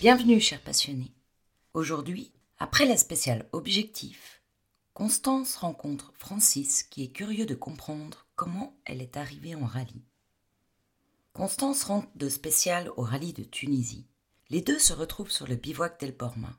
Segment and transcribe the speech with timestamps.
[0.00, 1.12] Bienvenue, chers passionnés.
[1.74, 4.40] Aujourd'hui, après la spéciale Objectif,
[4.94, 10.04] Constance rencontre Francis qui est curieux de comprendre comment elle est arrivée en rallye.
[11.32, 14.06] Constance rentre de spécial au rallye de Tunisie.
[14.50, 16.56] Les deux se retrouvent sur le bivouac d'El Porma.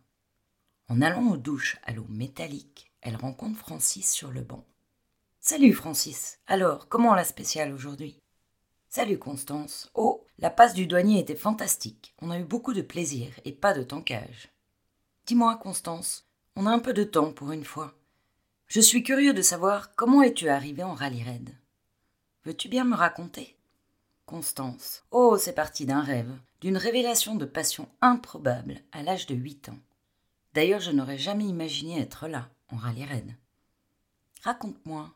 [0.90, 4.64] En allant aux douches à l'eau métallique, elle rencontre Francis sur le banc.
[5.40, 6.38] Salut Francis.
[6.46, 8.22] Alors, comment la spéciale aujourd'hui?
[8.90, 9.90] Salut Constance.
[9.96, 12.14] Oh, la passe du douanier était fantastique.
[12.22, 14.50] On a eu beaucoup de plaisir et pas de tankage.
[15.26, 17.96] Dis-moi, Constance, on a un peu de temps pour une fois.
[18.68, 21.56] Je suis curieux de savoir comment es-tu arrivée en rallye raid?
[22.46, 23.58] Veux-tu bien me raconter?
[24.28, 25.04] Constance.
[25.10, 29.80] Oh, c'est parti d'un rêve, d'une révélation de passion improbable à l'âge de huit ans.
[30.54, 33.36] D'ailleurs, je n'aurais jamais imaginé être là, en rallye raid.
[34.44, 35.14] Raconte-moi.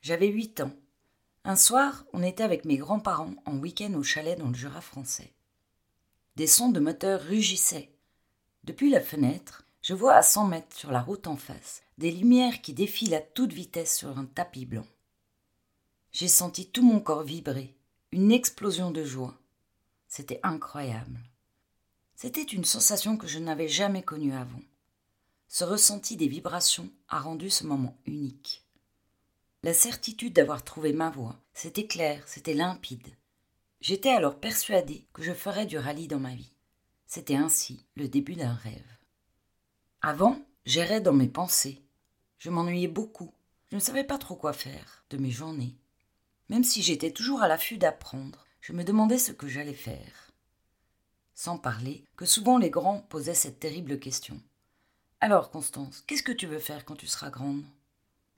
[0.00, 0.72] J'avais huit ans
[1.44, 5.32] un soir, on était avec mes grands-parents en week-end au chalet dans le Jura français.
[6.36, 7.90] Des sons de moteur rugissaient.
[8.62, 12.62] Depuis la fenêtre, je vois à cent mètres sur la route en face des lumières
[12.62, 14.86] qui défilent à toute vitesse sur un tapis blanc.
[16.12, 17.76] J'ai senti tout mon corps vibrer,
[18.12, 19.36] une explosion de joie.
[20.14, 21.18] C'était incroyable.
[22.16, 24.60] C'était une sensation que je n'avais jamais connue avant.
[25.48, 28.62] Ce ressenti des vibrations a rendu ce moment unique.
[29.62, 33.08] La certitude d'avoir trouvé ma voie, c'était clair, c'était limpide.
[33.80, 36.52] J'étais alors persuadée que je ferais du rallye dans ma vie.
[37.06, 38.98] C'était ainsi le début d'un rêve.
[40.02, 41.80] Avant, j'errais dans mes pensées.
[42.36, 43.32] Je m'ennuyais beaucoup.
[43.70, 45.74] Je ne savais pas trop quoi faire de mes journées.
[46.50, 50.30] Même si j'étais toujours à l'affût d'apprendre, je me demandais ce que j'allais faire.
[51.34, 54.40] Sans parler que souvent les grands posaient cette terrible question.
[55.20, 57.64] Alors, Constance, qu'est-ce que tu veux faire quand tu seras grande?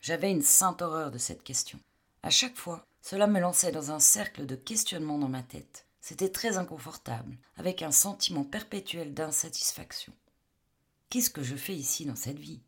[0.00, 1.78] J'avais une sainte horreur de cette question.
[2.22, 5.86] À chaque fois, cela me lançait dans un cercle de questionnement dans ma tête.
[6.00, 10.14] C'était très inconfortable, avec un sentiment perpétuel d'insatisfaction.
[11.10, 12.62] Qu'est-ce que je fais ici dans cette vie?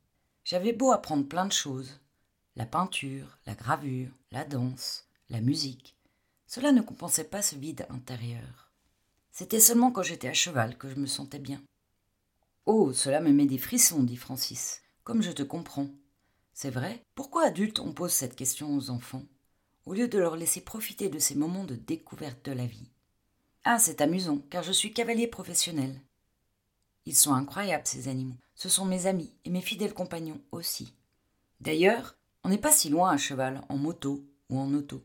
[0.44, 2.00] J'avais beau apprendre plein de choses
[2.54, 5.95] la peinture, la gravure, la danse, la musique.
[6.46, 8.70] Cela ne compensait pas ce vide intérieur.
[9.32, 11.62] C'était seulement quand j'étais à cheval que je me sentais bien.
[12.64, 14.82] Oh, cela me met des frissons, dit Francis.
[15.04, 15.88] Comme je te comprends.
[16.52, 19.24] C'est vrai Pourquoi adultes on pose cette question aux enfants,
[19.84, 22.90] au lieu de leur laisser profiter de ces moments de découverte de la vie?
[23.64, 26.00] Ah, c'est amusant, car je suis cavalier professionnel.
[27.04, 28.38] Ils sont incroyables, ces animaux.
[28.54, 30.94] Ce sont mes amis et mes fidèles compagnons aussi.
[31.60, 35.02] D'ailleurs, on n'est pas si loin à cheval, en moto ou en auto.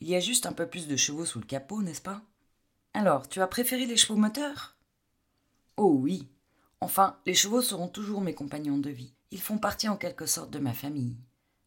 [0.00, 2.22] Il y a juste un peu plus de chevaux sous le capot, n'est-ce pas?
[2.94, 4.76] Alors, tu as préféré les chevaux moteurs?
[5.76, 6.28] Oh oui.
[6.80, 9.14] Enfin, les chevaux seront toujours mes compagnons de vie.
[9.30, 11.16] Ils font partie en quelque sorte de ma famille.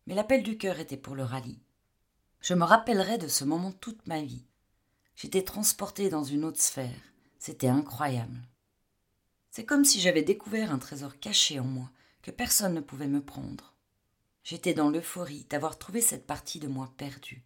[0.08, 1.60] Mais l'appel du cœur était pour le rallye.
[2.40, 4.46] Je me rappellerai de ce moment toute ma vie.
[5.16, 6.90] J'étais transporté dans une autre sphère.
[7.38, 8.42] C'était incroyable.
[9.52, 13.22] C'est comme si j'avais découvert un trésor caché en moi que personne ne pouvait me
[13.22, 13.74] prendre.
[14.44, 17.44] J'étais dans l'euphorie d'avoir trouvé cette partie de moi perdue.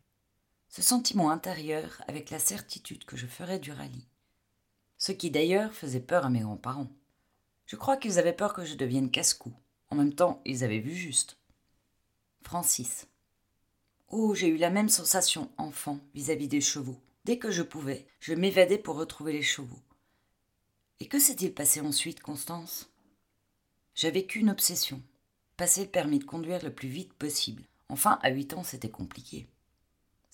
[0.75, 4.09] Ce sentiment intérieur avec la certitude que je ferais du rallye.
[4.97, 6.91] Ce qui d'ailleurs faisait peur à mes grands-parents.
[7.65, 9.53] Je crois qu'ils avaient peur que je devienne casse-cou.
[9.89, 11.37] En même temps, ils avaient vu juste.
[12.43, 13.07] Francis.
[14.09, 16.99] Oh, j'ai eu la même sensation enfant vis-à-vis des chevaux.
[17.23, 19.79] Dès que je pouvais, je m'évadais pour retrouver les chevaux.
[20.99, 22.89] Et que s'est-il passé ensuite, Constance?
[23.93, 25.01] J'avais qu'une obsession
[25.55, 27.63] passer le permis de conduire le plus vite possible.
[27.87, 29.47] Enfin, à huit ans, c'était compliqué.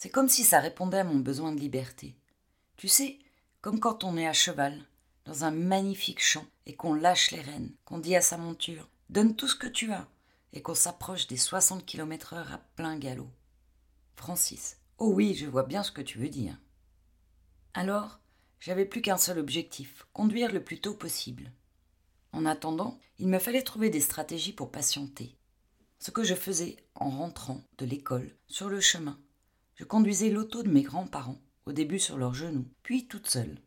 [0.01, 2.15] C'est comme si ça répondait à mon besoin de liberté.
[2.75, 3.19] Tu sais,
[3.61, 4.83] comme quand on est à cheval,
[5.25, 9.35] dans un magnifique champ, et qu'on lâche les rênes, qu'on dit à sa monture Donne
[9.35, 10.07] tout ce que tu as,
[10.53, 13.29] et qu'on s'approche des 60 km heure à plein galop.
[14.15, 14.77] Francis.
[14.97, 16.57] Oh oui, je vois bien ce que tu veux dire.
[17.75, 18.21] Alors,
[18.59, 21.51] j'avais plus qu'un seul objectif, conduire le plus tôt possible.
[22.31, 25.37] En attendant, il me fallait trouver des stratégies pour patienter.
[25.99, 29.19] Ce que je faisais en rentrant de l'école, sur le chemin.
[29.81, 33.57] Je conduisais l'auto de mes grands-parents, au début sur leurs genoux, puis toute seule.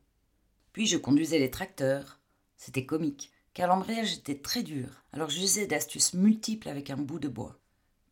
[0.73, 2.21] Puis je conduisais les tracteurs.
[2.57, 7.27] C'était comique car l'embrayage était très dur, alors j'usais d'astuces multiples avec un bout de
[7.27, 7.59] bois.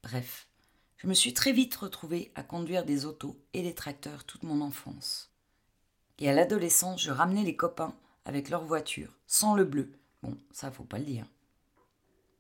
[0.03, 0.49] Bref,
[0.97, 4.63] je me suis très vite retrouvée à conduire des autos et des tracteurs toute mon
[4.63, 5.31] enfance.
[6.19, 9.93] Et à l'adolescence, je ramenais les copains avec leur voiture, sans le bleu.
[10.25, 11.27] Bon, ça faut pas le dire.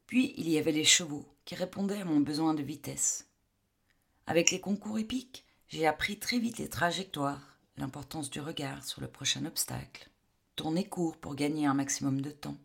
[0.08, 3.28] Puis il y avait les chevaux qui répondaient à mon besoin de vitesse.
[4.26, 9.08] Avec les concours épiques, j'ai appris très vite les trajectoires, l'importance du regard sur le
[9.08, 10.10] prochain obstacle,
[10.54, 12.58] tourner court pour gagner un maximum de temps,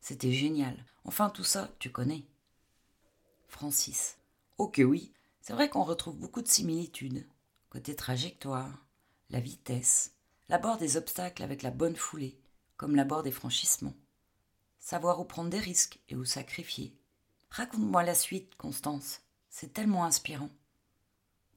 [0.00, 0.86] C'était génial.
[1.04, 2.24] Enfin, tout ça, tu connais.
[3.48, 4.16] Francis.
[4.56, 5.12] Oh que oui,
[5.42, 7.26] c'est vrai qu'on retrouve beaucoup de similitudes.
[7.68, 8.86] Côté trajectoire,
[9.28, 10.14] la vitesse,
[10.48, 12.40] l'abord des obstacles avec la bonne foulée,
[12.78, 13.96] comme l'abord des franchissements.
[14.78, 16.96] Savoir où prendre des risques et où sacrifier.
[17.50, 19.20] Raconte-moi la suite, Constance.
[19.50, 20.50] C'est tellement inspirant.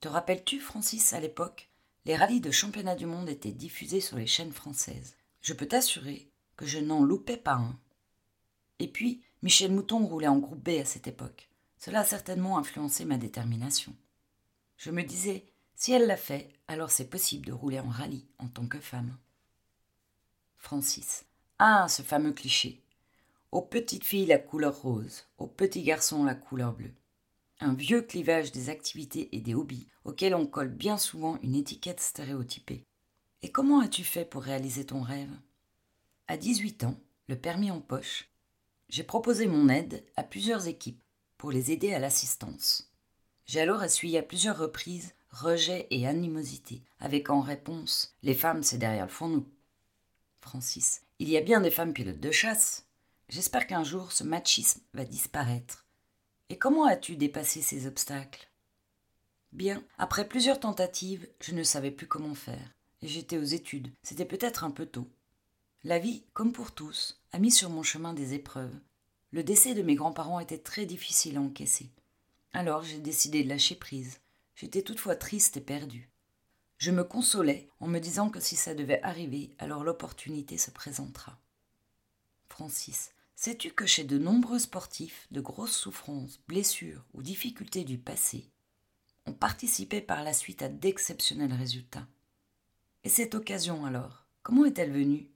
[0.01, 1.69] Te rappelles-tu, Francis, à l'époque,
[2.05, 5.15] les rallyes de championnat du monde étaient diffusés sur les chaînes françaises.
[5.41, 6.27] Je peux t'assurer
[6.57, 7.79] que je n'en loupais pas un.
[8.79, 11.49] Et puis, Michel Mouton roulait en groupe B à cette époque.
[11.77, 13.95] Cela a certainement influencé ma détermination.
[14.77, 15.45] Je me disais,
[15.75, 19.15] si elle l'a fait, alors c'est possible de rouler en rallye en tant que femme.
[20.57, 21.25] Francis.
[21.59, 22.81] Ah, ce fameux cliché.
[23.51, 26.93] Aux petites filles la couleur rose, aux petits garçons la couleur bleue.
[27.63, 31.99] Un vieux clivage des activités et des hobbies auxquels on colle bien souvent une étiquette
[31.99, 32.87] stéréotypée.
[33.43, 35.29] Et comment as-tu fait pour réaliser ton rêve?
[36.27, 38.29] À 18 ans, le permis en poche,
[38.89, 41.03] j'ai proposé mon aide à plusieurs équipes
[41.37, 42.91] pour les aider à l'assistance.
[43.45, 48.79] J'ai alors essuyé à plusieurs reprises rejet et animosité, avec en réponse Les femmes, c'est
[48.79, 49.45] derrière le fourneau.
[50.41, 51.03] Francis.
[51.19, 52.87] Il y a bien des femmes pilotes de chasse.
[53.29, 55.80] J'espère qu'un jour ce machisme va disparaître.
[56.51, 58.49] Et comment as-tu dépassé ces obstacles?
[59.53, 62.73] Bien, après plusieurs tentatives, je ne savais plus comment faire.
[63.01, 63.89] J'étais aux études.
[64.03, 65.07] C'était peut-être un peu tôt.
[65.85, 68.77] La vie, comme pour tous, a mis sur mon chemin des épreuves.
[69.31, 71.89] Le décès de mes grands-parents était très difficile à encaisser.
[72.51, 74.19] Alors j'ai décidé de lâcher prise.
[74.53, 76.09] J'étais toutefois triste et perdue.
[76.79, 81.39] Je me consolais en me disant que si ça devait arriver, alors l'opportunité se présentera.
[82.49, 88.51] Francis, sais-tu que chez de nombreux sportifs, de grosses souffrances, blessures ou difficultés du passé
[89.25, 92.05] ont participé par la suite à d'exceptionnels résultats?
[93.03, 95.27] Et cette occasion alors, comment est-elle venue?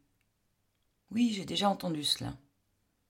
[1.09, 2.37] Oui, j'ai déjà entendu cela.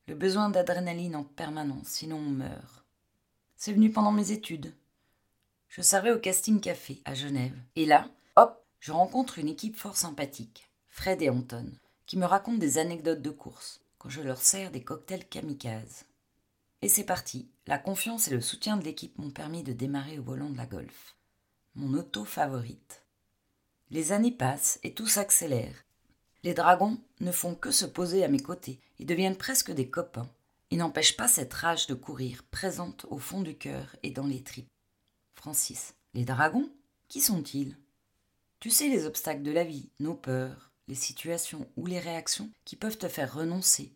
[0.07, 2.86] Le besoin d'adrénaline en permanence, sinon on meurt.
[3.57, 4.74] C'est venu pendant mes études.
[5.68, 7.57] Je servais au casting café à Genève.
[7.75, 11.69] Et là, hop, je rencontre une équipe fort sympathique, Fred et Anton,
[12.06, 16.06] qui me racontent des anecdotes de course quand je leur sers des cocktails kamikazes.
[16.81, 17.50] Et c'est parti.
[17.68, 20.65] La confiance et le soutien de l'équipe m'ont permis de démarrer au volant de la
[20.65, 21.15] Golf.
[21.74, 23.03] Mon auto favorite.
[23.89, 25.75] Les années passent et tout s'accélère.
[26.44, 30.30] Les dragons ne font que se poser à mes côtés et deviennent presque des copains,
[30.71, 34.44] et n'empêchent pas cette rage de courir présente au fond du cœur et dans les
[34.44, 34.69] tripes.
[35.33, 35.95] Francis.
[36.13, 36.69] Les dragons?
[37.07, 37.77] Qui sont-ils?
[38.59, 42.76] Tu sais les obstacles de la vie, nos peurs, les situations ou les réactions qui
[42.76, 43.94] peuvent te faire renoncer.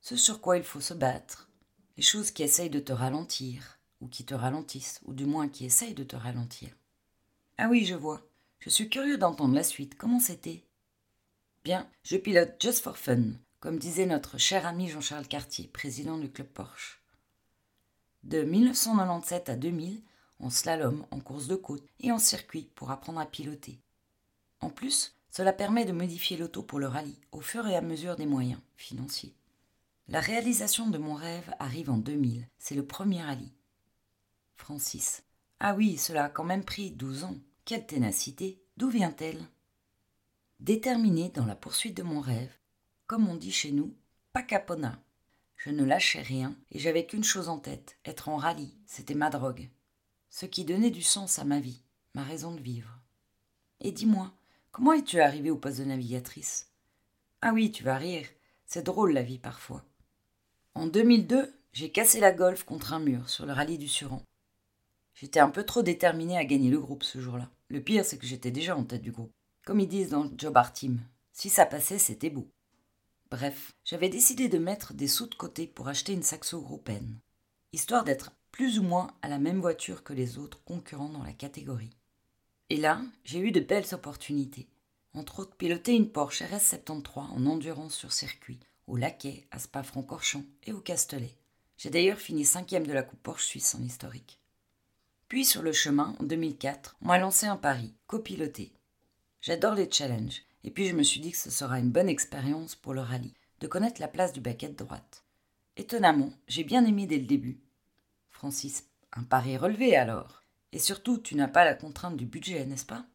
[0.00, 1.48] Ce sur quoi il faut se battre,
[1.96, 5.64] les choses qui essayent de te ralentir, ou qui te ralentissent, ou du moins qui
[5.64, 6.68] essayent de te ralentir.
[7.58, 8.26] Ah oui, je vois.
[8.58, 9.96] Je suis curieux d'entendre la suite.
[9.96, 10.64] Comment c'était?
[11.64, 16.30] Bien, je pilote just for fun, comme disait notre cher ami Jean-Charles Cartier, président du
[16.30, 17.02] club Porsche.
[18.24, 20.02] De 1997 à 2000,
[20.40, 23.80] en slalom, en course de côte et en circuit pour apprendre à piloter.
[24.60, 28.14] En plus, cela permet de modifier l'auto pour le rallye au fur et à mesure
[28.14, 29.34] des moyens financiers.
[30.06, 33.52] La réalisation de mon rêve arrive en 2000, c'est le premier rallye.
[34.54, 35.24] Francis.
[35.58, 37.34] Ah oui, cela a quand même pris 12 ans.
[37.64, 39.42] Quelle ténacité D'où vient-elle?
[40.60, 42.56] Déterminée dans la poursuite de mon rêve,
[43.08, 43.92] comme on dit chez nous,
[44.32, 45.02] pas capona.
[45.56, 49.30] Je ne lâchais rien et j'avais qu'une chose en tête, être en rallye, c'était ma
[49.30, 49.68] drogue.
[50.30, 51.82] Ce qui donnait du sens à ma vie,
[52.14, 53.00] ma raison de vivre.
[53.80, 54.32] Et dis-moi,
[54.74, 56.72] comment es-tu arrivée au poste de navigatrice?
[57.40, 58.26] Ah oui, tu vas rire,
[58.66, 59.84] c'est drôle la vie parfois.
[60.74, 64.20] En 2002, j'ai cassé la golf contre un mur sur le rallye du Suran.
[65.14, 67.48] J'étais un peu trop déterminée à gagner le groupe ce jour-là.
[67.68, 69.30] Le pire, c'est que j'étais déjà en tête du groupe.
[69.64, 70.98] Comme ils disent dans Job Art Team,
[71.32, 72.48] si ça passait, c'était beau.
[73.30, 77.20] Bref, j'avais décidé de mettre des sous de côté pour acheter une saxo européenne,
[77.72, 81.32] histoire d'être plus ou moins à la même voiture que les autres concurrents dans la
[81.32, 81.96] catégorie.
[82.70, 84.68] Et là, j'ai eu de belles opportunités.
[85.12, 90.72] Entre autres, piloter une Porsche RS73 en endurance sur circuit, au Laquais, à Spa-Francorchamps et
[90.72, 91.36] au Castellet.
[91.76, 94.40] J'ai d'ailleurs fini cinquième de la Coupe Porsche suisse en historique.
[95.28, 98.72] Puis sur le chemin, en 2004, on m'a lancé un pari, copiloté.
[99.40, 102.74] J'adore les challenges, et puis je me suis dit que ce sera une bonne expérience
[102.74, 105.24] pour le rallye, de connaître la place du baquet droite.
[105.76, 107.60] Étonnamment, j'ai bien aimé dès le début.
[108.30, 110.43] Francis, un pari relevé alors.
[110.74, 113.06] Et surtout, tu n'as pas la contrainte du budget, n'est-ce pas?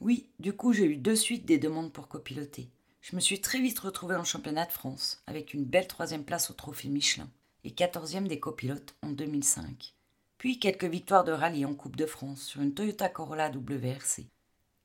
[0.00, 2.70] Oui, du coup, j'ai eu de suite des demandes pour copiloter.
[3.00, 6.48] Je me suis très vite retrouvé en championnat de France, avec une belle troisième place
[6.48, 7.28] au trophée Michelin
[7.64, 9.94] et quatorzième des copilotes en 2005.
[10.38, 14.28] Puis quelques victoires de rallye en Coupe de France sur une Toyota Corolla WRC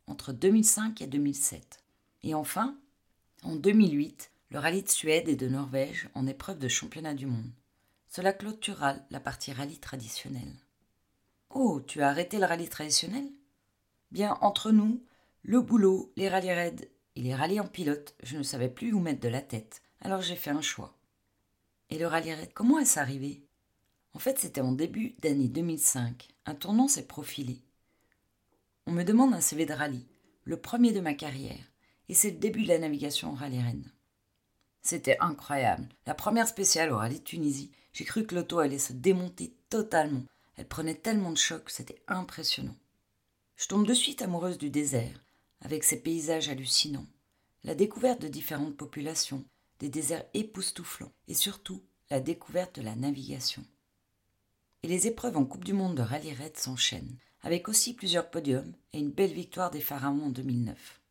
[0.08, 1.84] entre 2005 et 2007.
[2.24, 2.80] Et enfin,
[3.44, 7.52] en 2008, le rallye de Suède et de Norvège en épreuve de championnat du monde.
[8.10, 10.56] Cela clôturera la partie rallye traditionnelle.
[11.54, 13.30] Oh, tu as arrêté le rallye traditionnel?
[14.12, 15.04] Bien, entre nous,
[15.44, 19.00] le boulot, les rallyes raids et les rallyes en pilote, je ne savais plus où
[19.00, 20.98] mettre de la tête, alors j'ai fait un choix.
[21.90, 23.44] Et le rallye raid, comment est-ce arrivé?
[24.14, 26.30] En fait, c'était en début d'année 2005.
[26.46, 27.62] Un tournant s'est profilé.
[28.88, 30.08] On me demande un CV de rallye,
[30.46, 31.72] le premier de ma carrière,
[32.08, 33.86] et c'est le début de la navigation en rallye raid.
[34.82, 35.90] C'était incroyable.
[36.06, 40.24] La première spéciale au rallye Tunisie, j'ai cru que l'auto allait se démonter totalement.
[40.56, 42.76] Elle prenait tellement de chocs, c'était impressionnant.
[43.56, 45.24] Je tombe de suite amoureuse du désert,
[45.62, 47.08] avec ses paysages hallucinants,
[47.64, 49.46] la découverte de différentes populations,
[49.80, 53.64] des déserts époustouflants, et surtout la découverte de la navigation.
[54.84, 58.74] Et les épreuves en Coupe du Monde de rallye raid s'enchaînent, avec aussi plusieurs podiums
[58.94, 61.02] et une belle victoire des Pharaons en 2009.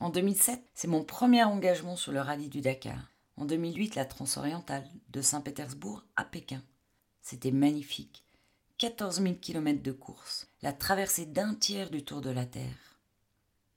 [0.00, 3.10] En 2007, c'est mon premier engagement sur le rallye du Dakar.
[3.36, 6.62] En 2008, la Transorientale, de Saint-Pétersbourg à Pékin.
[7.24, 8.22] C'était magnifique.
[8.76, 13.00] 14 000 km de course, la traversée d'un tiers du tour de la Terre.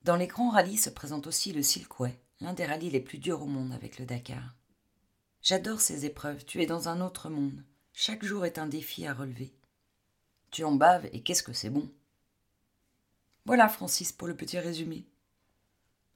[0.04, 3.42] Dans les grands rallyes se présente aussi le Silkway, l'un des rallyes les plus durs
[3.42, 4.54] au monde avec le Dakar.
[5.42, 7.64] J'adore ces épreuves, tu es dans un autre monde.
[7.94, 9.54] Chaque jour est un défi à relever.
[10.52, 11.90] Tu en baves et qu'est-ce que c'est bon.
[13.46, 15.06] Voilà Francis pour le petit résumé.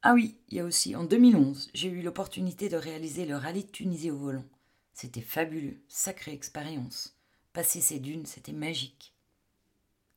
[0.01, 3.63] Ah oui, il y a aussi en 2011, j'ai eu l'opportunité de réaliser le rallye
[3.63, 4.45] de Tunisie au volant.
[4.91, 7.15] C'était fabuleux, sacrée expérience.
[7.53, 9.13] Passer ces dunes, c'était magique.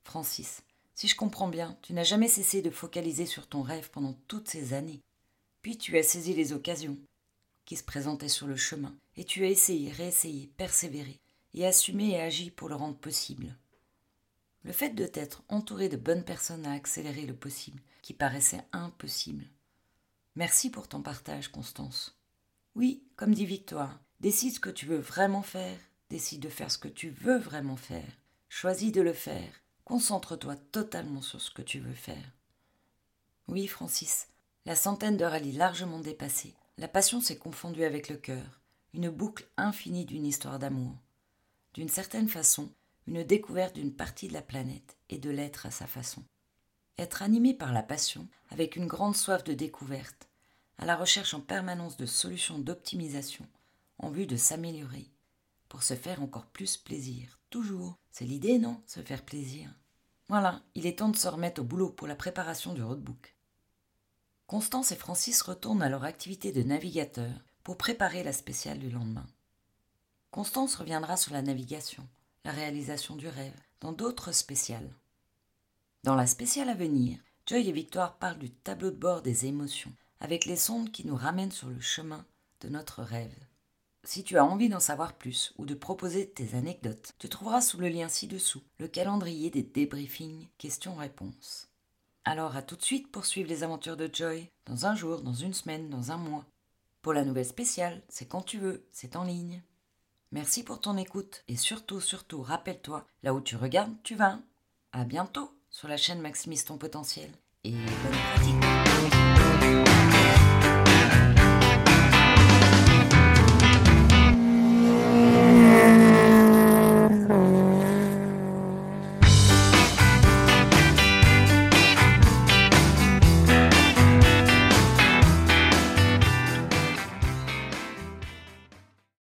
[0.05, 0.63] Francis,
[0.95, 4.49] si je comprends bien, tu n'as jamais cessé de focaliser sur ton rêve pendant toutes
[4.49, 5.03] ces années.
[5.63, 6.99] Puis tu as saisi les occasions
[7.65, 11.19] qui se présentaient sur le chemin, et tu as essayé, réessayé, persévéré,
[11.55, 13.57] et assumé et agi pour le rendre possible.
[14.63, 19.47] Le fait de t'être entouré de bonnes personnes a accéléré le possible, qui paraissait impossible.
[20.37, 22.17] Merci pour ton partage, Constance.
[22.75, 25.79] Oui, comme dit Victoire, décide ce que tu veux vraiment faire,
[26.11, 28.11] décide de faire ce que tu veux vraiment faire,
[28.49, 29.53] choisis de le faire,
[29.85, 32.33] concentre-toi totalement sur ce que tu veux faire.
[33.49, 34.29] Oui, Francis,
[34.65, 38.61] la centaine de rallyes largement dépassée, la passion s'est confondue avec le cœur,
[38.95, 40.97] une boucle infinie d'une histoire d'amour.
[41.75, 42.71] D'une certaine façon,
[43.07, 46.23] une découverte d'une partie de la planète et de l'être à sa façon.
[46.97, 50.29] Être animé par la passion, avec une grande soif de découverte,
[50.79, 53.47] à la recherche en permanence de solutions d'optimisation,
[53.99, 55.11] en vue de s'améliorer,
[55.75, 57.41] pour se faire encore plus plaisir.
[57.51, 57.99] Toujours.
[58.13, 58.81] C'est l'idée, non?
[58.87, 59.69] Se faire plaisir.
[60.29, 63.35] Voilà, il est temps de se remettre au boulot pour la préparation du roadbook.
[64.47, 67.33] Constance et Francis retournent à leur activité de navigateur
[67.65, 69.27] pour préparer la spéciale du lendemain.
[70.31, 72.09] Constance reviendra sur la navigation,
[72.45, 74.95] la réalisation du rêve, dans d'autres spéciales.
[76.05, 79.93] Dans la spéciale à venir, Joy et Victoire parlent du tableau de bord des émotions,
[80.21, 82.25] avec les sondes qui nous ramènent sur le chemin
[82.61, 83.35] de notre rêve.
[84.05, 87.79] Si tu as envie d'en savoir plus ou de proposer tes anecdotes, tu trouveras sous
[87.79, 91.69] le lien ci-dessous le calendrier des débriefings questions-réponses.
[92.25, 95.35] Alors à tout de suite pour suivre les aventures de Joy, dans un jour, dans
[95.35, 96.45] une semaine, dans un mois.
[97.03, 99.63] Pour la nouvelle spéciale, c'est quand tu veux, c'est en ligne.
[100.33, 104.39] Merci pour ton écoute et surtout, surtout, rappelle-toi, là où tu regardes, tu vas.
[104.93, 105.51] À bientôt!
[105.75, 107.31] sur la chaîne Maximise ton potentiel
[107.65, 110.14] et bonne pratique.